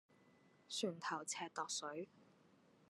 [0.67, 2.09] 船頭尺度水